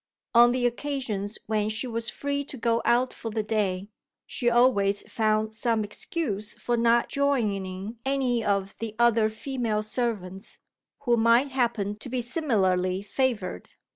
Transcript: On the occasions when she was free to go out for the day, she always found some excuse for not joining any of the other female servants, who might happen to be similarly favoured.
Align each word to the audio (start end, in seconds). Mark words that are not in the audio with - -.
On 0.33 0.51
the 0.51 0.65
occasions 0.65 1.37
when 1.45 1.69
she 1.69 1.85
was 1.85 2.09
free 2.09 2.43
to 2.45 2.57
go 2.57 2.81
out 2.85 3.13
for 3.13 3.29
the 3.29 3.43
day, 3.43 3.87
she 4.25 4.49
always 4.49 5.03
found 5.03 5.53
some 5.53 5.83
excuse 5.83 6.55
for 6.55 6.75
not 6.75 7.07
joining 7.07 7.99
any 8.03 8.43
of 8.43 8.75
the 8.79 8.95
other 8.97 9.29
female 9.29 9.83
servants, 9.83 10.57
who 11.01 11.17
might 11.17 11.51
happen 11.51 11.93
to 11.97 12.09
be 12.09 12.19
similarly 12.19 13.03
favoured. 13.03 13.69